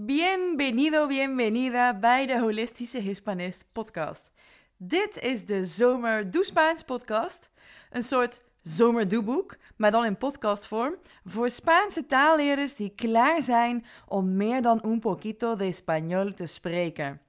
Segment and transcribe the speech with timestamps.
[0.00, 4.32] Bienvenido, bienvenida bij de Holistische Hispanist podcast.
[4.76, 7.50] Dit is de Zomer Doe Spaans podcast.
[7.90, 10.94] Een soort zomerdoeboek, maar dan in podcastvorm.
[11.24, 17.20] Voor Spaanse taalleerders die klaar zijn om meer dan un poquito de español te spreken.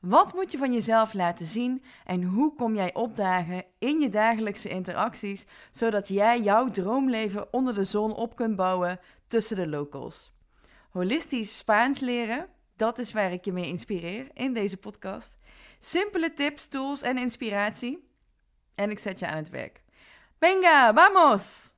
[0.00, 4.68] Wat moet je van jezelf laten zien en hoe kom jij opdagen in je dagelijkse
[4.68, 10.32] interacties, zodat jij jouw droomleven onder de zon op kunt bouwen tussen de locals?
[10.90, 15.36] Holistisch Spaans leren, dat is waar ik je mee inspireer in deze podcast.
[15.80, 18.08] Simpele tips, tools en inspiratie.
[18.74, 19.82] En ik zet je aan het werk.
[20.38, 21.74] Venga, vamos!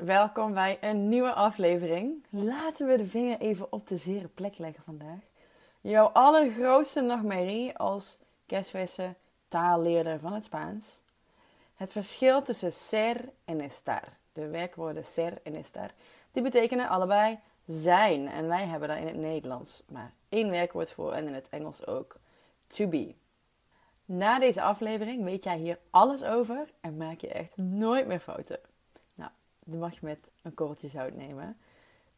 [0.00, 2.24] Welkom bij een nieuwe aflevering.
[2.30, 5.20] Laten we de vinger even op de zere plek leggen vandaag.
[5.80, 9.14] Jouw allergrootste nachtmerrie als kerstverse
[9.48, 11.00] taalleerder van het Spaans.
[11.74, 14.02] Het verschil tussen ser en estar.
[14.32, 15.90] De werkwoorden ser en estar.
[16.32, 18.28] Die betekenen allebei zijn.
[18.28, 21.86] En wij hebben daar in het Nederlands maar één werkwoord voor en in het Engels
[21.86, 22.16] ook.
[22.66, 23.14] To be.
[24.04, 28.60] Na deze aflevering weet jij hier alles over en maak je echt nooit meer fouten.
[29.68, 31.56] Die mag je met een korreltje zout nemen.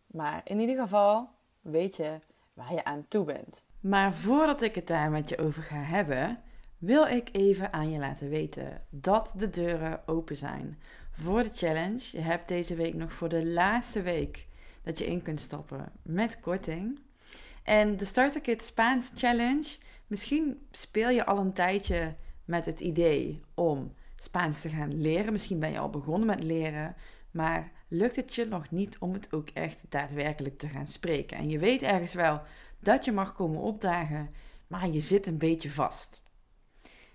[0.07, 1.29] Maar in ieder geval
[1.61, 2.21] weet je
[2.53, 3.63] waar je aan toe bent.
[3.81, 6.41] Maar voordat ik het daar met je over ga hebben,
[6.79, 10.79] wil ik even aan je laten weten dat de deuren open zijn
[11.11, 12.01] voor de challenge.
[12.13, 14.47] Je hebt deze week nog voor de laatste week
[14.83, 17.01] dat je in kunt stappen met korting.
[17.63, 19.77] En de Starter Kit Spaans Challenge,
[20.07, 22.15] misschien speel je al een tijdje
[22.45, 25.33] met het idee om Spaans te gaan leren.
[25.33, 26.95] Misschien ben je al begonnen met leren,
[27.31, 31.37] maar lukt het je nog niet om het ook echt daadwerkelijk te gaan spreken.
[31.37, 32.43] En je weet ergens wel
[32.79, 34.35] dat je mag komen opdagen,
[34.67, 36.23] maar je zit een beetje vast.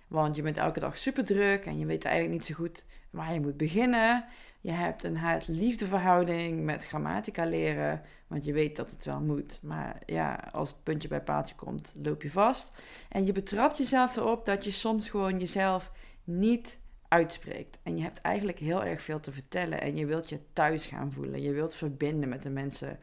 [0.08, 3.32] Want je bent elke dag super druk en je weet eigenlijk niet zo goed waar
[3.32, 4.24] je moet beginnen.
[4.60, 9.58] Je hebt een haat-liefdeverhouding met grammatica leren, want je weet dat het wel moet.
[9.62, 12.70] Maar ja, als het puntje bij paaltje komt, loop je vast.
[13.08, 15.92] En je betrapt jezelf erop dat je soms gewoon jezelf
[16.24, 16.78] niet
[17.16, 17.78] uitspreekt.
[17.82, 21.12] En je hebt eigenlijk heel erg veel te vertellen en je wilt je thuis gaan
[21.12, 21.42] voelen.
[21.42, 22.98] Je wilt verbinden met de mensen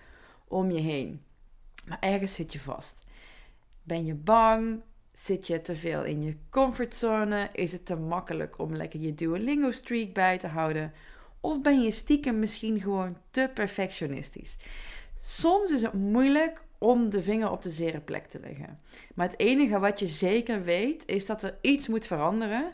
[0.47, 1.21] om je heen.
[1.87, 2.95] Maar ergens zit je vast.
[3.83, 4.81] Ben je bang?
[5.11, 7.49] Zit je te veel in je comfortzone?
[7.53, 10.93] Is het te makkelijk om lekker je Duolingo streak bij te houden?
[11.41, 14.57] Of ben je stiekem misschien gewoon te perfectionistisch?
[15.19, 18.79] Soms is het moeilijk om de vinger op de zere plek te leggen.
[19.15, 22.73] Maar het enige wat je zeker weet is dat er iets moet veranderen,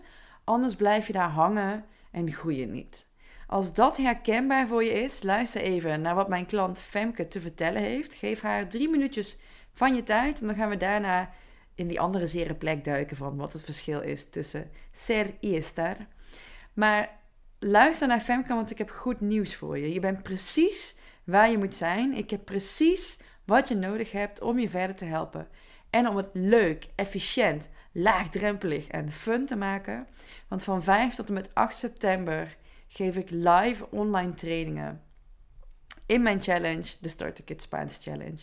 [0.49, 3.07] anders blijf je daar hangen en groei je niet.
[3.47, 7.81] Als dat herkenbaar voor je is, luister even naar wat mijn klant Femke te vertellen
[7.81, 8.13] heeft.
[8.13, 9.37] Geef haar drie minuutjes
[9.73, 11.29] van je tijd en dan gaan we daarna
[11.75, 15.95] in die andere zere plek duiken van wat het verschil is tussen ser y estar.
[16.73, 17.09] Maar
[17.59, 19.93] luister naar Femke, want ik heb goed nieuws voor je.
[19.93, 22.13] Je bent precies waar je moet zijn.
[22.13, 25.47] Ik heb precies wat je nodig hebt om je verder te helpen.
[25.89, 30.07] En om het leuk, efficiënt, laagdrempelig en fun te maken.
[30.47, 32.57] Want van 5 tot en met 8 september
[32.87, 35.01] geef ik live online trainingen
[36.05, 38.39] in mijn challenge, de Starter Kit Spaans Challenge.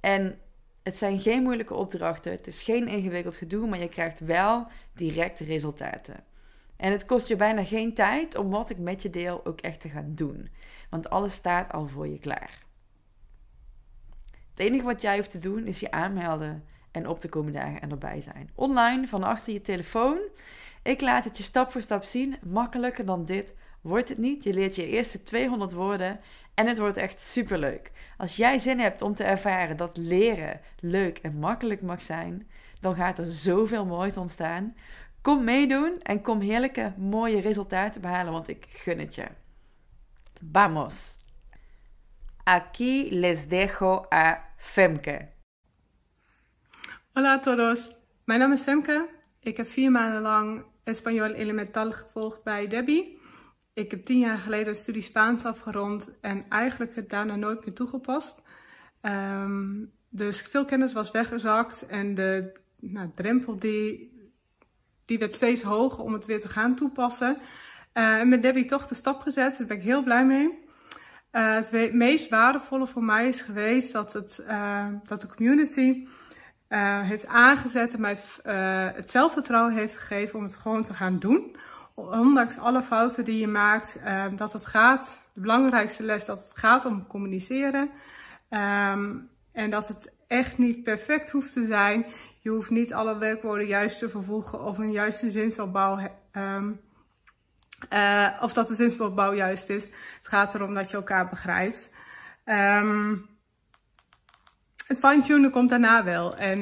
[0.00, 0.38] En
[0.82, 5.44] het zijn geen moeilijke opdrachten, het is geen ingewikkeld gedoe, maar je krijgt wel directe
[5.44, 6.24] resultaten.
[6.76, 9.80] En het kost je bijna geen tijd om wat ik met je deel ook echt
[9.80, 10.50] te gaan doen,
[10.90, 12.58] want alles staat al voor je klaar.
[14.50, 17.80] Het enige wat jij hoeft te doen is je aanmelden en op de komende dagen
[17.80, 18.50] en erbij zijn.
[18.54, 20.18] Online, van achter je telefoon.
[20.82, 22.36] Ik laat het je stap voor stap zien.
[22.42, 24.44] Makkelijker dan dit wordt het niet.
[24.44, 26.20] Je leert je eerste 200 woorden
[26.54, 27.90] en het wordt echt superleuk.
[28.16, 32.48] Als jij zin hebt om te ervaren dat leren leuk en makkelijk mag zijn,
[32.80, 34.74] dan gaat er zoveel moois ontstaan.
[35.20, 39.26] Kom meedoen en kom heerlijke, mooie resultaten behalen, want ik gun het je.
[40.52, 41.16] Vamos!
[42.44, 45.31] Aquí les dejo a Femke.
[47.14, 49.08] Hola todos, mijn naam is Femke.
[49.40, 53.18] Ik heb vier maanden lang Espanol Elemental gevolgd bij Debbie.
[53.72, 58.42] Ik heb tien jaar geleden studie Spaans afgerond en eigenlijk het daarna nooit meer toegepast.
[59.02, 64.12] Um, dus veel kennis was weggezakt en de nou, drempel die,
[65.04, 67.36] die werd steeds hoger om het weer te gaan toepassen.
[67.94, 70.58] Uh, en met Debbie toch de stap gezet, daar ben ik heel blij mee.
[71.32, 76.06] Uh, het meest waardevolle voor mij is geweest dat, het, uh, dat de community
[76.78, 78.18] heeft aangezet en mij
[78.94, 81.56] het zelfvertrouwen heeft gegeven om het gewoon te gaan doen
[81.94, 86.58] ondanks alle fouten die je maakt, um, dat het gaat, de belangrijkste les, dat het
[86.58, 87.90] gaat om communiceren.
[88.50, 92.06] Um, en dat het echt niet perfect hoeft te zijn.
[92.38, 96.80] Je hoeft niet alle werkwoorden juist te vervoegen of een juiste zinsopbouw um,
[97.92, 99.82] uh, of dat de zinsopbouw juist is.
[99.82, 101.90] Het gaat erom dat je elkaar begrijpt.
[102.44, 103.30] Um,
[104.92, 106.36] het fine-tunen komt daarna wel.
[106.36, 106.58] En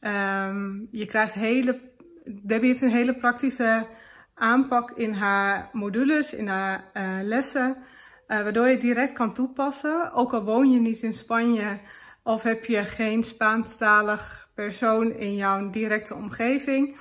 [0.00, 1.80] um, je krijgt hele.
[2.24, 3.86] Debbie heeft een hele praktische
[4.34, 7.76] aanpak in haar modules, in haar uh, lessen.
[7.76, 10.12] Uh, waardoor je direct kan toepassen.
[10.12, 11.80] Ook al woon je niet in Spanje
[12.22, 16.98] of heb je geen Spaanstalig persoon in jouw directe omgeving.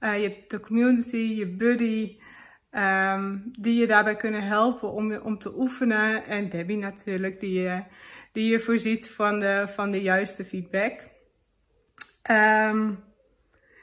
[0.00, 2.18] Uh, je hebt de community, je buddy,
[2.70, 6.26] um, die je daarbij kunnen helpen om, om te oefenen.
[6.26, 7.82] En Debbie natuurlijk, die je,
[8.32, 11.00] die je voorziet van de, van de juiste feedback.
[12.30, 13.04] Um,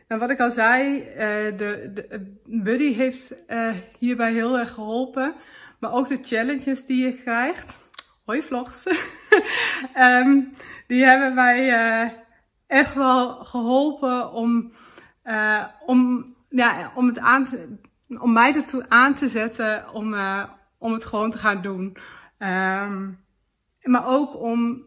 [0.08, 5.36] wat ik al zei, uh, de, de buddy heeft uh, hierbij heel erg geholpen.
[5.80, 7.80] Maar ook de challenges die je krijgt.
[8.26, 8.86] Hoi vlogs.
[9.98, 10.54] um,
[10.88, 12.12] die hebben mij uh,
[12.68, 14.72] echt wel geholpen om,
[15.24, 17.78] uh, om, ja, om, het aan te,
[18.20, 20.44] om mij ertoe aan te zetten om, uh,
[20.78, 21.98] om het gewoon te gaan doen.
[22.40, 23.20] Um,
[23.90, 24.86] maar ook om,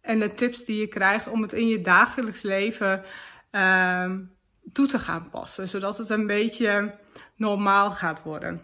[0.00, 3.04] en de tips die je krijgt, om het in je dagelijks leven
[3.50, 4.36] um,
[4.72, 5.68] toe te gaan passen.
[5.68, 6.98] Zodat het een beetje
[7.36, 8.62] normaal gaat worden.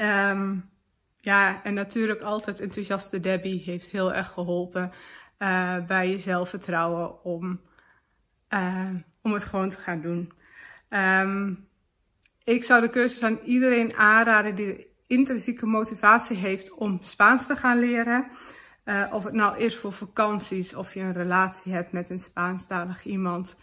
[0.00, 0.70] Um,
[1.20, 4.92] ja, en natuurlijk altijd enthousiaste Debbie heeft heel erg geholpen
[5.38, 7.60] uh, bij je zelfvertrouwen om,
[8.50, 8.90] uh,
[9.22, 10.32] om het gewoon te gaan doen.
[10.88, 11.68] Um,
[12.44, 17.78] ik zou de cursus aan iedereen aanraden die intrinsieke motivatie heeft om Spaans te gaan
[17.78, 18.30] leren.
[18.84, 23.04] Uh, of het nou is voor vakanties, of je een relatie hebt met een Spaanstalig
[23.04, 23.56] iemand.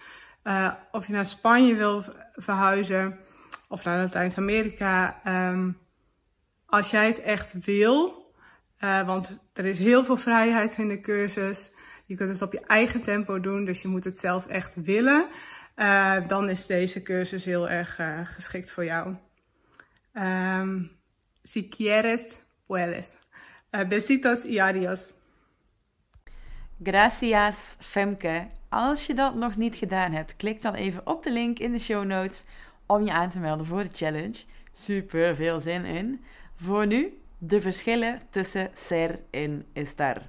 [0.92, 3.20] of je naar Spanje wil verhuizen,
[3.68, 5.22] of naar Latijns-Amerika.
[5.50, 5.78] Um,
[6.66, 8.26] als jij het echt wil,
[8.80, 11.72] uh, want er is heel veel vrijheid in de cursus.
[12.06, 15.28] Je kunt het op je eigen tempo doen, dus je moet het zelf echt willen.
[16.28, 19.16] Dan is deze cursus heel erg geschikt voor jou.
[20.14, 20.92] Um,
[21.44, 23.08] si quieres, puedes.
[23.90, 25.16] besitos y adios.
[26.84, 28.50] Gracias, Femke.
[28.70, 31.80] Als je dat nog niet gedaan hebt, klik dan even op de link in de
[31.80, 32.44] show notes
[32.86, 34.44] om je aan te melden voor de challenge.
[34.72, 36.24] Super veel zin in.
[36.56, 40.22] Voor nu de verschillen tussen ser en estar.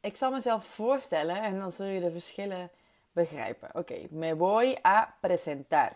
[0.00, 2.70] Ik zal mezelf voorstellen en dan zul je de verschillen
[3.12, 3.68] begrijpen.
[3.68, 4.06] Oké, okay.
[4.10, 5.92] me voy a presentar.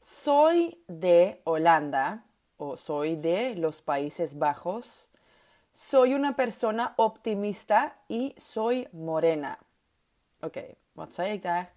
[0.00, 2.22] Soy de Holanda
[2.56, 5.08] o soy de los Países Bajos.
[5.72, 9.58] Soy una persona optimista y soy morena.
[10.94, 11.72] Wat zei ik daar?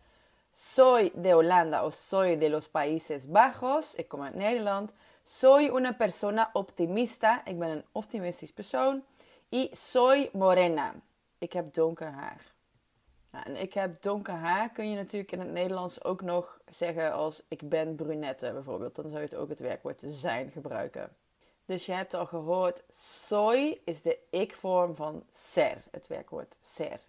[0.54, 3.96] Soy de Holanda o soy de los Países Bajos.
[3.96, 4.94] Ik kom uit Nederland.
[5.24, 7.46] Soy una persona optimista.
[7.46, 9.04] Ik ben een optimistisch persoon.
[9.50, 10.96] Y soy morena.
[11.38, 12.49] Ik heb donker haar.
[13.32, 17.42] En ik heb donker haar kun je natuurlijk in het Nederlands ook nog zeggen als
[17.48, 18.96] ik ben brunette bijvoorbeeld.
[18.96, 21.16] Dan zou je het ook het werkwoord zijn gebruiken.
[21.66, 22.84] Dus je hebt al gehoord,
[23.28, 27.00] soy is de ik-vorm van ser, het werkwoord ser,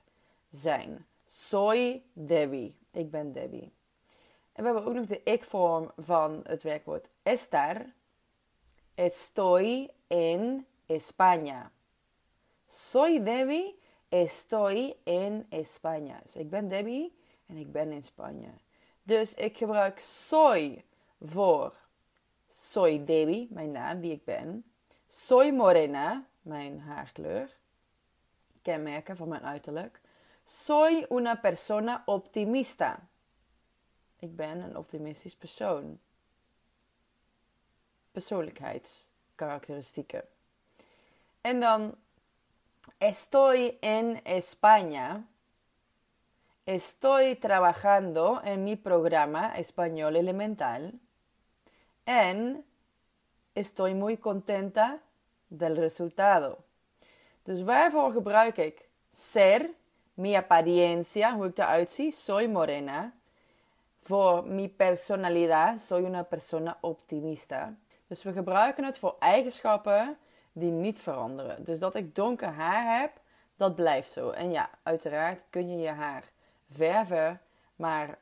[0.51, 1.07] zijn.
[1.27, 3.73] Soy Debbie, ik ben Debbie.
[4.53, 7.87] En we hebben ook nog de ik-vorm van het werkwoord estar,
[8.95, 11.71] Estoy en España.
[12.69, 13.80] Soy Debbie.
[14.11, 16.23] Estoy en España.
[16.23, 17.17] Dus ik ben Debbie
[17.47, 18.51] en ik ben in Spanje.
[19.03, 20.85] Dus ik gebruik soy
[21.21, 21.75] voor
[22.49, 24.65] soy Debbie, mijn naam, wie ik ben.
[25.09, 27.57] Soy morena, mijn haarkleur.
[28.63, 30.01] Kenmerken van mijn uiterlijk.
[30.45, 33.09] Soy una persona optimista.
[34.19, 36.01] Ik ben een optimistisch persoon
[38.11, 40.25] persoonlijkheidskarakteristieken.
[41.41, 41.95] En dan
[42.99, 45.25] estoy en España.
[46.67, 50.99] Estoy trabajando en mi programa español elemental.
[52.07, 52.65] En
[53.55, 54.99] estoy muy contenta
[55.49, 56.59] del resultado.
[57.45, 59.71] Dus waarvoor gebruik ik ser,
[60.15, 63.13] mi apariencia, hoe ik eruit zie, soy morena.
[64.01, 67.75] Voor mi personalidad, soy una persona optimista.
[68.07, 70.19] Dus we gebruiken het voor eigenschappen
[70.53, 71.65] die niet veranderen.
[71.65, 73.13] Dus dat ik donker haar heb,
[73.57, 74.31] dat blijft zo.
[74.31, 76.25] En ja, uiteraard kun je je haar
[76.71, 77.41] verven,
[77.77, 78.19] maar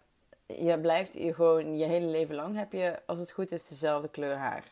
[0.47, 4.09] je blijft je gewoon je hele leven lang heb je, als het goed is, dezelfde
[4.09, 4.65] kleur haar.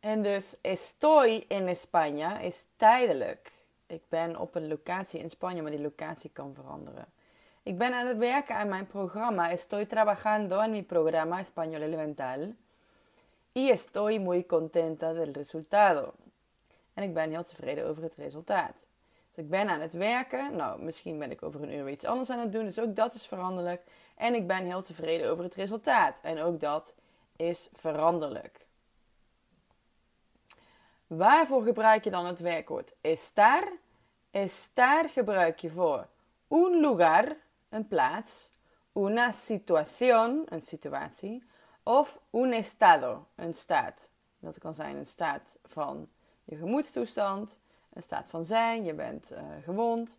[0.00, 3.52] En dus estoy in España is tijdelijk.
[3.86, 7.06] Ik ben op een locatie in Spanje, maar die locatie kan veranderen.
[7.62, 9.50] Ik ben aan het werken aan mijn programma.
[9.50, 12.54] Estoy trabajando en mi programa Español Elemental
[13.54, 16.14] y estoy muy contenta del resultado.
[16.94, 18.86] En ik ben heel tevreden over het resultaat.
[19.34, 20.56] Dus ik ben aan het werken.
[20.56, 22.64] Nou, misschien ben ik over een uur iets anders aan het doen.
[22.64, 23.82] Dus ook dat is veranderlijk.
[24.16, 26.20] En ik ben heel tevreden over het resultaat.
[26.22, 26.94] En ook dat
[27.36, 28.66] is veranderlijk.
[31.06, 33.72] Waarvoor gebruik je dan het werkwoord estar?
[34.30, 36.06] Estar gebruik je voor
[36.48, 37.36] un lugar,
[37.68, 38.50] een plaats,
[38.92, 41.42] una situación, een situatie,
[41.82, 44.08] of un estado, een staat.
[44.38, 46.08] Dat kan zijn een staat van
[46.44, 47.58] je gemoedstoestand,
[47.92, 50.18] een staat van zijn, je bent uh, gewond.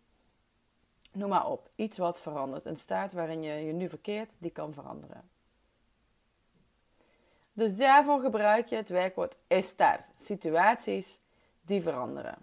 [1.12, 2.66] Noem maar op, iets wat verandert.
[2.66, 5.30] Een staat waarin je je nu verkeert, die kan veranderen.
[7.52, 10.04] Dus daarvoor gebruik je het werkwoord estar.
[10.16, 11.20] Situaties
[11.60, 12.38] die veranderen.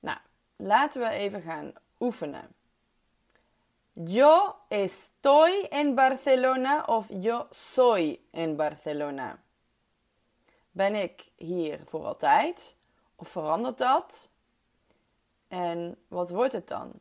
[0.00, 0.18] Nou,
[0.56, 2.48] laten we even gaan oefenen.
[3.92, 9.38] Yo estoy en Barcelona of yo soy en Barcelona.
[10.70, 12.74] Ben ik hier voor altijd?
[13.16, 14.28] Of verandert dat?
[15.48, 16.92] En wat wordt het dan?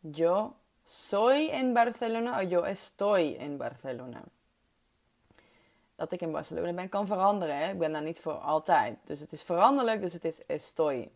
[0.00, 0.54] Yo
[0.86, 4.22] soy en Barcelona of yo estoy en Barcelona?
[5.96, 7.68] Dat ik in Barcelona ben kan veranderen.
[7.68, 8.98] Ik ben daar niet voor altijd.
[9.04, 11.10] Dus het is veranderlijk, dus het is estoy.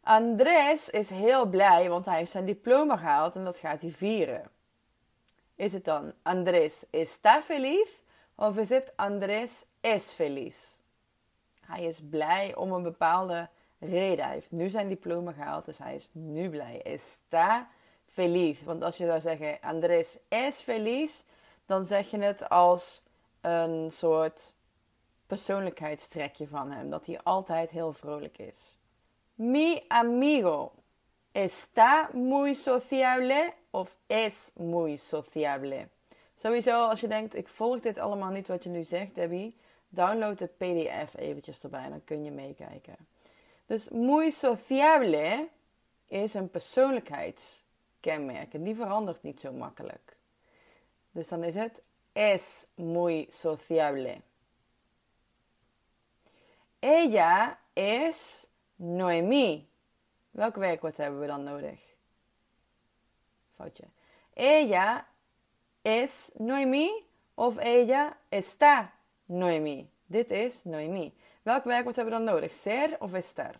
[0.00, 4.50] Andrés is heel blij, want hij heeft zijn diploma gehaald en dat gaat hij vieren.
[5.54, 7.88] Is het dan Andrés está feliz
[8.34, 10.76] of is het Andrés es feliz?
[11.72, 13.48] Hij is blij om een bepaalde
[13.78, 14.24] reden.
[14.24, 16.82] Hij heeft nu zijn diploma gehaald, dus hij is nu blij.
[16.82, 17.68] Está
[18.06, 18.62] feliz.
[18.62, 21.22] Want als je zou zeggen Andrés es feliz,
[21.66, 23.02] dan zeg je het als
[23.40, 24.54] een soort
[25.26, 26.90] persoonlijkheidstrekje van hem.
[26.90, 28.76] Dat hij altijd heel vrolijk is.
[29.34, 30.72] Mi amigo
[31.32, 35.88] está muy sociable of es muy sociable.
[36.34, 39.56] Sowieso, als je denkt, ik volg dit allemaal niet wat je nu zegt, Debbie,
[39.92, 42.96] download de PDF eventjes erbij, dan kun je meekijken.
[43.66, 45.48] Dus muy sociable
[46.06, 50.16] is een persoonlijkheidskenmerk en die verandert niet zo makkelijk.
[51.10, 51.82] Dus dan is het
[52.12, 54.20] es muy sociable.
[56.78, 58.46] Ella es
[58.76, 59.68] Noemi.
[60.30, 61.80] Welk werkwoord hebben we dan nodig?
[63.50, 63.84] Foutje.
[64.34, 65.06] Ella
[65.82, 68.92] es Noemi of ella está
[69.32, 69.90] Noemi.
[70.06, 71.14] Dit is Noemi.
[71.42, 72.52] Welk werkwoord hebben we dan nodig?
[72.52, 73.54] Ser of estar?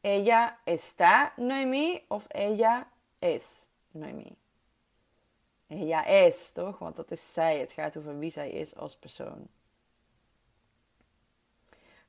[0.00, 2.88] Ella está Noemi of ella
[3.18, 4.36] es Noemi?
[5.66, 6.78] Ella es, toch?
[6.78, 7.58] Want dat is zij.
[7.58, 9.48] Het gaat over wie zij is als persoon.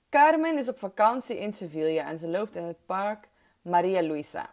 [0.10, 3.29] Carmen is op vakantie in Sevilla en ze loopt in het park
[3.62, 4.50] Maria Luisa.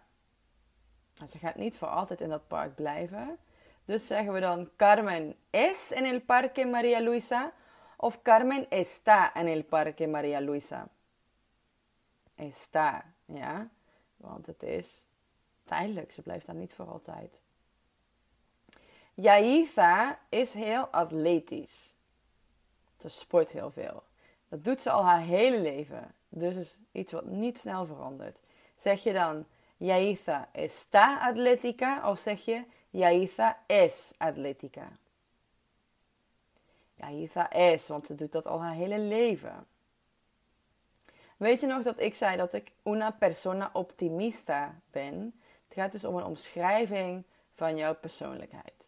[1.16, 3.38] Nou, ze gaat niet voor altijd in dat park blijven.
[3.84, 7.52] Dus zeggen we dan Carmen es en el parque Maria Luisa
[8.04, 10.88] of Carmen está en el parque Maria Luisa.
[12.37, 13.68] Está, ja,
[14.16, 15.04] want het is
[15.64, 16.12] tijdelijk.
[16.12, 17.40] Ze blijft daar niet voor altijd.
[19.14, 21.94] Yaiza is heel atletisch.
[22.99, 24.02] Ze sport heel veel.
[24.49, 26.14] Dat doet ze al haar hele leven.
[26.28, 28.40] Dus is iets wat niet snel verandert.
[28.75, 29.46] Zeg je dan
[29.76, 34.99] Yaiza está atlética of zeg je Yaiza es atlética?
[36.94, 39.66] Yaiza es, want ze doet dat al haar hele leven.
[41.36, 45.40] Weet je nog dat ik zei dat ik una persona optimista ben?
[45.64, 48.86] Het gaat dus om een omschrijving van jouw persoonlijkheid.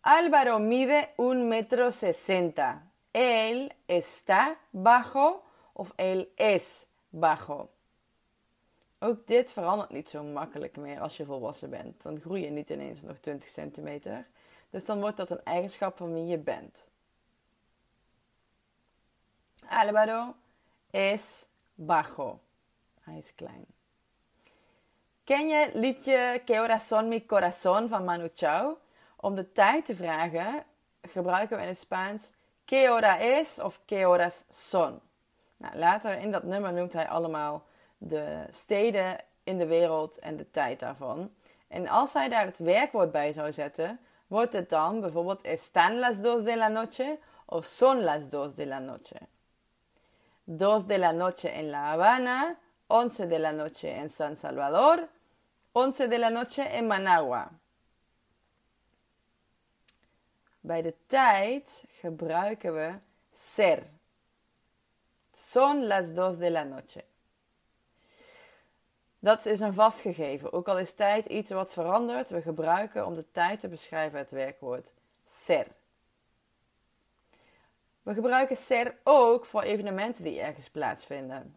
[0.00, 2.82] Álvaro mide un metro sesenta.
[3.10, 7.68] Él está bajo of él es bajo.
[8.98, 12.02] Ook dit verandert niet zo makkelijk meer als je volwassen bent.
[12.02, 14.26] Dan groei je niet ineens nog 20 centimeter.
[14.70, 16.88] Dus dan wordt dat een eigenschap van wie je bent.
[19.74, 20.34] Álvaro
[20.90, 22.40] es bajo.
[23.00, 23.66] Hij is klein.
[25.24, 28.78] Ken je het liedje Que horas son mi corazón van Manu Chao?
[29.16, 30.64] Om de tijd te vragen
[31.02, 32.30] gebruiken we in het Spaans
[32.64, 35.00] Que hora es of que horas son.
[35.56, 37.64] Nou, later in dat nummer noemt hij allemaal
[37.98, 41.34] de steden in de wereld en de tijd daarvan.
[41.68, 46.20] En als hij daar het werkwoord bij zou zetten, wordt het dan bijvoorbeeld están las
[46.20, 49.16] dos de la noche of son las dos de la noche.
[50.44, 55.08] Dos de la noche en La Habana, once de la noche en San Salvador,
[55.72, 57.50] once de la noche en Managua.
[60.60, 62.94] Bij de tijd gebruiken we
[63.32, 63.82] ser.
[65.32, 67.04] Son las dos de la noche.
[69.18, 70.52] Dat is een vastgegeven.
[70.52, 74.30] Ook al is tijd iets wat verandert, we gebruiken om de tijd te beschrijven het
[74.30, 74.92] werkwoord
[75.26, 75.66] ser.
[78.04, 81.56] We gebruiken ser ook voor evenementen die ergens plaatsvinden.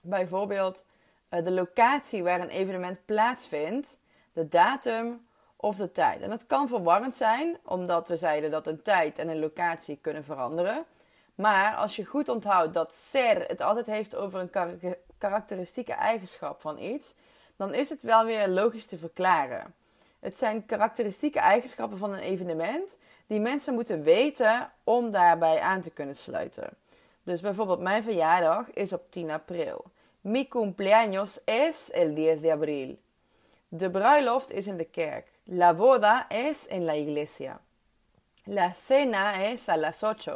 [0.00, 0.84] Bijvoorbeeld
[1.28, 3.98] eh, de locatie waar een evenement plaatsvindt,
[4.32, 5.26] de datum
[5.56, 6.22] of de tijd.
[6.22, 10.24] En dat kan verwarrend zijn, omdat we zeiden dat een tijd en een locatie kunnen
[10.24, 10.84] veranderen.
[11.34, 16.78] Maar als je goed onthoudt dat ser het altijd heeft over een karakteristieke eigenschap van
[16.78, 17.14] iets,
[17.56, 19.74] dan is het wel weer logisch te verklaren.
[20.20, 22.96] Het zijn karakteristieke eigenschappen van een evenement
[23.30, 26.68] die mensen moeten weten om daarbij aan te kunnen sluiten.
[27.22, 29.84] Dus bijvoorbeeld mijn verjaardag is op 10 april.
[30.20, 32.98] Mi cumpleaños es el 10 de abril.
[33.68, 35.26] De bruiloft is in de kerk.
[35.44, 37.60] La boda es en la iglesia.
[38.44, 40.28] La cena es a las 8.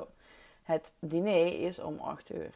[0.62, 2.54] Het diner is om 8 uur.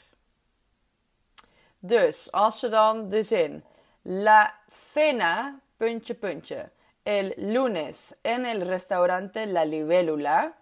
[1.80, 3.64] Dus als je dan de zin
[4.02, 4.54] La
[4.92, 6.70] cena, puntje, puntje.
[7.08, 10.52] El lunes en el restaurante La Libélula,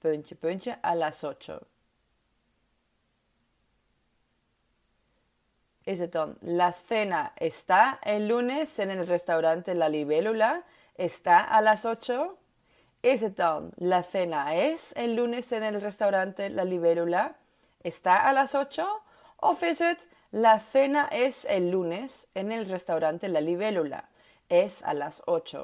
[0.00, 1.60] puntje, puntje, a las 8.
[5.86, 10.64] Is het dan La cena está el lunes en el restaurante La Libélula?
[10.96, 12.36] Está a las 8?
[13.04, 17.36] Is het dan La cena es el lunes en el restaurante La Libélula?
[17.84, 18.84] Está a las 8?
[19.36, 24.08] Of is het La cena es el lunes en el restaurante La Libélula?
[24.52, 25.56] Es a las 8.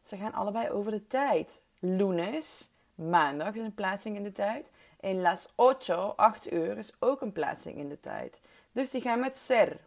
[0.00, 1.60] Ze gaan allebei over de tijd.
[1.78, 4.70] Lunes, maandag is een plaatsing in de tijd.
[5.00, 8.40] En las 8, 8 uur, is ook een plaatsing in de tijd.
[8.72, 9.80] Dus die gaan met ser.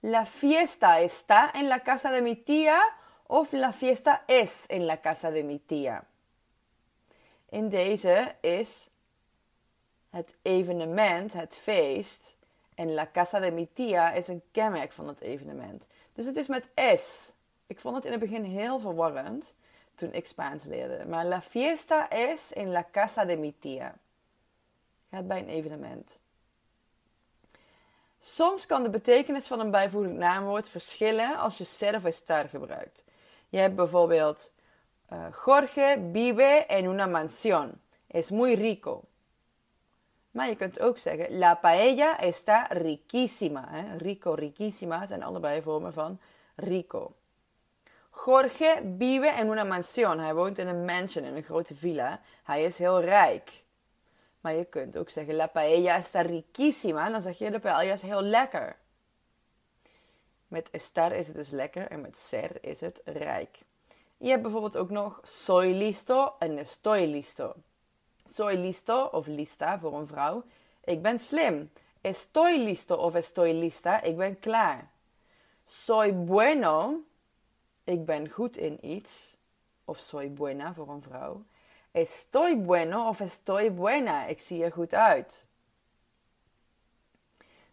[0.00, 2.94] La fiesta está en la casa de mi tía
[3.26, 6.04] of la fiesta es en la casa de mi tía.
[7.48, 8.88] In deze is
[10.10, 12.34] het evenement, het feest.
[12.74, 15.86] En la casa de mi tía is een kenmerk van het evenement.
[16.12, 17.32] Dus het is met es.
[17.66, 19.54] Ik vond het in het begin heel verwarrend
[19.94, 21.04] toen ik Spaans leerde.
[21.06, 23.94] Maar la fiesta es en la casa de mi tía.
[25.10, 26.20] Gaat bij een evenement.
[28.18, 32.00] Soms kan de betekenis van een bijvoeglijk naamwoord verschillen als je ser
[32.48, 33.04] gebruikt.
[33.48, 34.50] Je hebt bijvoorbeeld
[35.12, 37.80] uh, Jorge vive en una mansión.
[38.06, 39.04] Es muy rico.
[40.32, 43.64] Maar je kunt ook zeggen la paella está riquísima.
[43.68, 43.96] Hè?
[43.96, 46.20] Rico, riquísima zijn allebei vormen van
[46.54, 47.14] rico.
[48.24, 50.18] Jorge vive en una mansión.
[50.18, 52.20] Hij woont in een mansion, in een grote villa.
[52.42, 53.64] Hij is heel rijk.
[54.40, 57.10] Maar je kunt ook zeggen la paella está riquísima.
[57.10, 58.76] Dan zeg je de paella is heel lekker.
[60.48, 63.58] Met estar is het dus lekker en met ser is het rijk.
[64.16, 67.54] Je hebt bijvoorbeeld ook nog soy listo en estoy listo.
[68.30, 70.44] Soy listo of lista voor een vrouw.
[70.84, 71.70] Ik ben slim.
[72.00, 74.02] Estoy listo of estoy lista.
[74.02, 74.90] Ik ben klaar.
[75.64, 77.00] Soy bueno.
[77.84, 79.36] Ik ben goed in iets.
[79.84, 81.44] Of soy buena voor een vrouw.
[81.90, 84.26] Estoy bueno of estoy buena.
[84.26, 85.46] Ik zie er goed uit.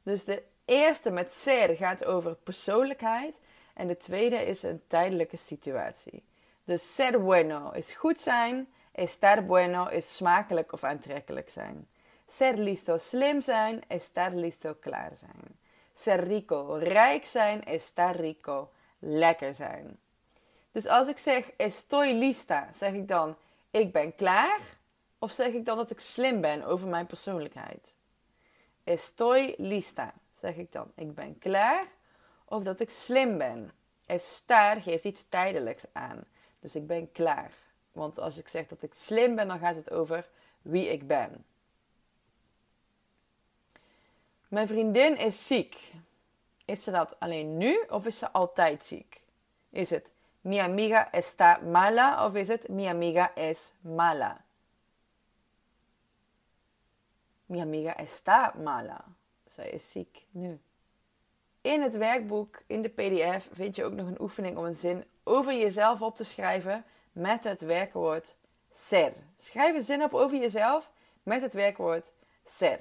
[0.03, 3.39] Dus de eerste met ser gaat over persoonlijkheid.
[3.73, 6.23] En de tweede is een tijdelijke situatie.
[6.63, 8.67] Dus ser bueno is goed zijn.
[8.99, 11.87] Estar bueno is smakelijk of aantrekkelijk zijn.
[12.27, 13.83] Ser listo slim zijn.
[13.87, 15.57] Estar listo klaar zijn.
[15.95, 17.63] Ser rico rijk zijn.
[17.63, 19.99] Estar rico lekker zijn.
[20.71, 23.35] Dus als ik zeg estoy lista, zeg ik dan
[23.71, 24.59] ik ben klaar?
[25.19, 27.95] Of zeg ik dan dat ik slim ben over mijn persoonlijkheid?
[28.83, 30.91] Estoy lista, zeg ik dan.
[30.95, 31.87] Ik ben klaar.
[32.45, 33.71] Of dat ik slim ben.
[34.05, 36.23] Estar geeft iets tijdelijks aan.
[36.59, 37.51] Dus ik ben klaar.
[37.99, 40.29] Want als ik zeg dat ik slim ben, dan gaat het over
[40.61, 41.45] wie ik ben.
[44.47, 45.93] Mijn vriendin is ziek.
[46.65, 49.21] Is ze dat alleen nu of is ze altijd ziek?
[49.69, 54.41] Is het mi amiga está mala of is het mi amiga es mala?
[57.45, 59.03] Mi amiga está mala.
[59.45, 60.59] Zij is ziek nu.
[61.61, 65.05] In het werkboek, in de PDF, vind je ook nog een oefening om een zin
[65.23, 68.35] over jezelf op te schrijven met het werkwoord
[68.73, 69.13] ser.
[69.37, 70.91] Schrijf een zin op over jezelf
[71.23, 72.11] met het werkwoord
[72.45, 72.79] ser.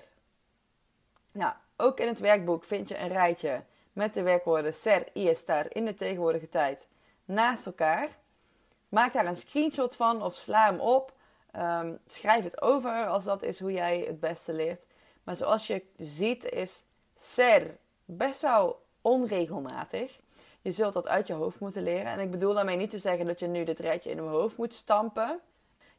[1.33, 5.67] Nou, ook in het werkboek vind je een rijtje met de werkwoorden ser y estar
[5.69, 6.89] in de tegenwoordige tijd
[7.25, 8.09] naast elkaar.
[8.89, 11.13] Maak daar een screenshot van of sla hem op.
[11.51, 14.87] Ehm, schrijf het over als dat is hoe jij het beste leert.
[15.23, 16.85] Maar zoals je ziet is
[17.17, 20.21] ser best wel onregelmatig.
[20.63, 22.13] Je zult dat uit je hoofd moeten leren.
[22.13, 24.57] En ik bedoel daarmee niet te zeggen dat je nu dit rijtje in je hoofd
[24.57, 25.41] moet stampen.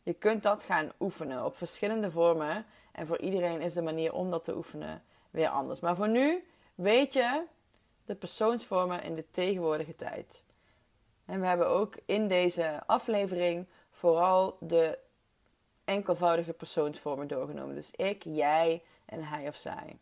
[0.03, 2.65] Je kunt dat gaan oefenen op verschillende vormen.
[2.91, 5.79] En voor iedereen is de manier om dat te oefenen weer anders.
[5.79, 6.43] Maar voor nu
[6.75, 7.43] weet je
[8.05, 10.43] de persoonsvormen in de tegenwoordige tijd.
[11.25, 14.99] En we hebben ook in deze aflevering vooral de
[15.85, 17.75] enkelvoudige persoonsvormen doorgenomen.
[17.75, 19.97] Dus ik, jij en hij of zij.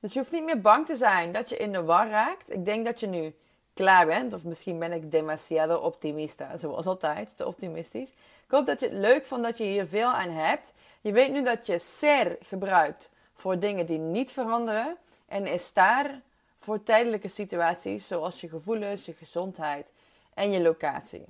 [0.00, 2.52] Dus je hoeft niet meer bang te zijn dat je in de war raakt.
[2.52, 3.34] Ik denk dat je nu
[3.74, 4.32] klaar bent.
[4.32, 6.56] Of misschien ben ik demasiado optimista.
[6.56, 8.10] Zoals altijd, te optimistisch.
[8.44, 10.72] Ik hoop dat je het leuk vond dat je hier veel aan hebt.
[11.00, 14.96] Je weet nu dat je ser gebruikt voor dingen die niet veranderen.
[15.26, 16.20] En estar
[16.58, 19.92] voor tijdelijke situaties zoals je gevoelens, je gezondheid
[20.34, 21.24] en je locatie.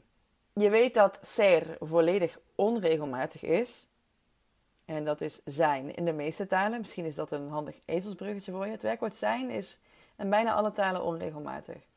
[0.53, 3.89] Je weet dat ser volledig onregelmatig is.
[4.85, 6.79] En dat is zijn in de meeste talen.
[6.79, 8.73] Misschien is dat een handig ezelsbruggetje voor je.
[8.73, 9.79] Het werkwoord zijn is
[10.17, 11.89] in bijna alle talen onregelmatig.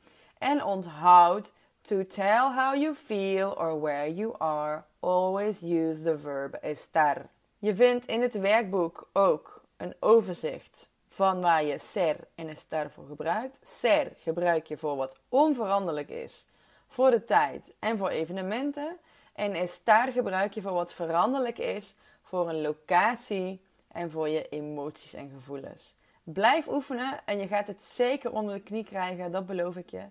[0.43, 1.51] En onthoud
[1.81, 7.29] to tell how you feel or where you are, always use the verb estar.
[7.59, 13.05] Je vindt in het werkboek ook een overzicht van waar je ser en estar voor
[13.07, 13.59] gebruikt.
[13.61, 16.45] Ser gebruik je voor wat onveranderlijk is,
[16.87, 18.97] voor de tijd en voor evenementen.
[19.33, 25.13] En estar gebruik je voor wat veranderlijk is, voor een locatie en voor je emoties
[25.13, 25.95] en gevoelens.
[26.23, 30.03] Blijf oefenen en je gaat het zeker onder de knie krijgen, dat beloof ik je.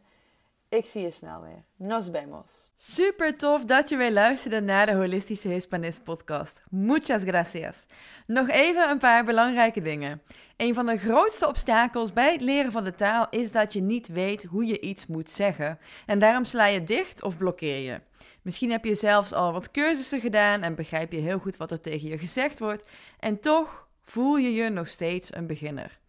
[0.73, 1.65] Ik zie je snel weer.
[1.77, 2.71] Nos vemos.
[2.77, 6.63] Super tof dat je weer luisterde naar de Holistische Hispanist podcast.
[6.71, 7.87] Muchas gracias.
[8.27, 10.23] Nog even een paar belangrijke dingen.
[10.57, 14.09] Een van de grootste obstakels bij het leren van de taal is dat je niet
[14.09, 15.79] weet hoe je iets moet zeggen.
[16.07, 18.01] En daarom sla je dicht of blokkeer je.
[18.43, 21.81] Misschien heb je zelfs al wat cursussen gedaan en begrijp je heel goed wat er
[21.81, 22.89] tegen je gezegd wordt.
[23.19, 26.01] En toch voel je je nog steeds een beginner.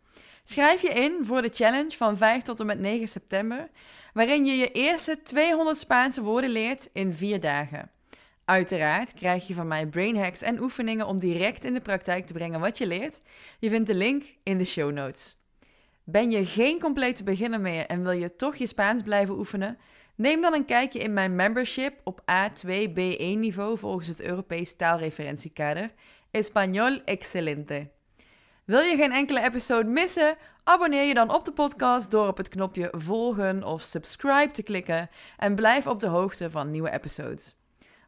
[0.43, 3.69] Schrijf je in voor de challenge van 5 tot en met 9 september,
[4.13, 7.91] waarin je je eerste 200 Spaanse woorden leert in 4 dagen.
[8.45, 12.34] Uiteraard krijg je van mij brain hacks en oefeningen om direct in de praktijk te
[12.34, 13.21] brengen wat je leert.
[13.60, 15.38] Je vindt de link in de show notes.
[16.04, 19.78] Ben je geen complete beginner meer en wil je toch je Spaans blijven oefenen?
[20.15, 25.91] Neem dan een kijkje in mijn membership op A2-B1 niveau volgens het Europees taalreferentiekader.
[26.32, 27.89] Español excelente.
[28.65, 30.38] Wil je geen enkele episode missen?
[30.63, 35.10] Abonneer je dan op de podcast door op het knopje volgen of subscribe te klikken
[35.38, 37.56] en blijf op de hoogte van nieuwe episodes.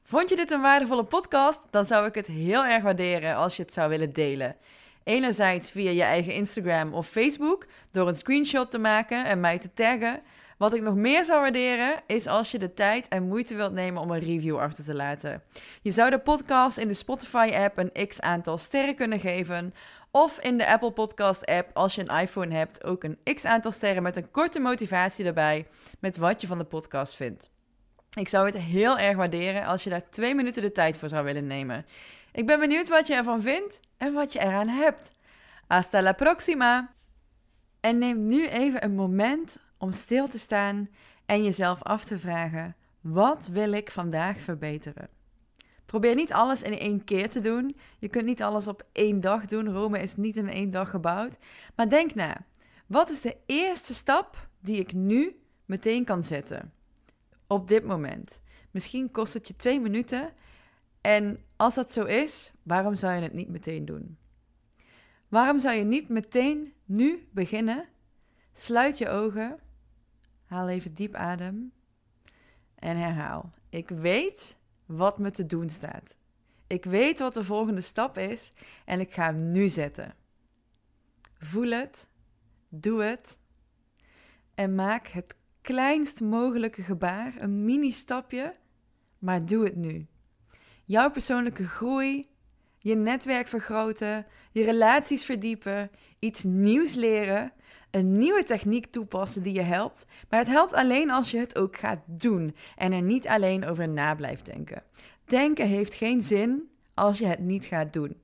[0.03, 1.61] Vond je dit een waardevolle podcast?
[1.69, 4.55] Dan zou ik het heel erg waarderen als je het zou willen delen.
[5.03, 9.73] Enerzijds via je eigen Instagram of Facebook door een screenshot te maken en mij te
[9.73, 10.21] taggen.
[10.57, 14.01] Wat ik nog meer zou waarderen is als je de tijd en moeite wilt nemen
[14.01, 15.43] om een review achter te laten.
[15.81, 19.73] Je zou de podcast in de Spotify-app een x aantal sterren kunnen geven.
[20.15, 23.71] Of in de Apple Podcast app, als je een iPhone hebt, ook een x aantal
[23.71, 25.67] sterren met een korte motivatie erbij
[25.99, 27.49] met wat je van de podcast vindt.
[28.19, 31.23] Ik zou het heel erg waarderen als je daar twee minuten de tijd voor zou
[31.23, 31.85] willen nemen.
[32.31, 35.11] Ik ben benieuwd wat je ervan vindt en wat je eraan hebt.
[35.67, 36.93] Hasta la próxima!
[37.79, 40.89] En neem nu even een moment om stil te staan
[41.25, 45.14] en jezelf af te vragen: wat wil ik vandaag verbeteren?
[45.85, 47.75] Probeer niet alles in één keer te doen.
[47.99, 49.73] Je kunt niet alles op één dag doen.
[49.73, 51.37] Rome is niet in één dag gebouwd.
[51.75, 52.45] Maar denk na.
[52.87, 56.73] Wat is de eerste stap die ik nu meteen kan zetten?
[57.47, 58.41] Op dit moment.
[58.71, 60.33] Misschien kost het je twee minuten.
[61.01, 64.17] En als dat zo is, waarom zou je het niet meteen doen?
[65.27, 67.85] Waarom zou je niet meteen nu beginnen?
[68.53, 69.59] Sluit je ogen.
[70.45, 71.71] Haal even diep adem.
[72.75, 73.51] En herhaal.
[73.69, 76.17] Ik weet wat me te doen staat.
[76.67, 78.53] Ik weet wat de volgende stap is
[78.85, 80.15] en ik ga hem nu zetten.
[81.37, 82.09] Voel het,
[82.69, 83.39] doe het
[84.55, 88.55] en maak het kleinst mogelijke gebaar, een mini-stapje,
[89.19, 90.07] maar doe het nu.
[90.85, 92.29] Jouw persoonlijke groei,
[92.79, 97.53] je netwerk vergroten, je relaties verdiepen, iets nieuws leren,
[97.95, 100.05] een nieuwe techniek toepassen die je helpt.
[100.29, 103.89] Maar het helpt alleen als je het ook gaat doen en er niet alleen over
[103.89, 104.83] na blijft denken.
[105.25, 108.17] Denken heeft geen zin als je het niet gaat doen.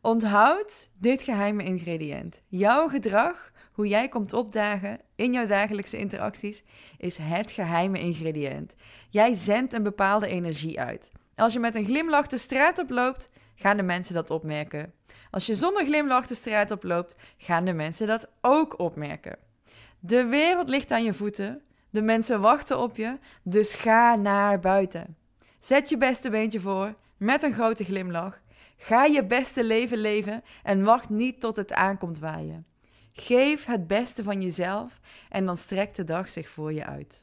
[0.00, 2.42] Onthoud dit geheime ingrediënt.
[2.48, 6.64] Jouw gedrag, hoe jij komt opdagen in jouw dagelijkse interacties,
[6.98, 8.74] is het geheime ingrediënt.
[9.10, 11.12] Jij zendt een bepaalde energie uit.
[11.34, 14.92] Als je met een glimlach de straat oploopt, gaan de mensen dat opmerken.
[15.30, 19.38] Als je zonder glimlach de straat oploopt, gaan de mensen dat ook opmerken.
[20.00, 25.16] De wereld ligt aan je voeten, de mensen wachten op je, dus ga naar buiten.
[25.60, 28.40] Zet je beste beentje voor, met een grote glimlach.
[28.76, 32.66] Ga je beste leven leven en wacht niet tot het aankomt waaien.
[33.12, 37.22] Geef het beste van jezelf en dan strekt de dag zich voor je uit.